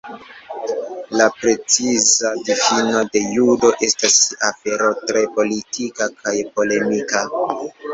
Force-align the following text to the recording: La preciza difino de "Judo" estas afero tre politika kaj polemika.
La 1.21 1.27
preciza 1.41 2.31
difino 2.49 3.03
de 3.13 3.23
"Judo" 3.37 3.73
estas 3.91 4.19
afero 4.51 4.93
tre 5.09 5.27
politika 5.41 6.13
kaj 6.21 6.39
polemika. 6.61 7.29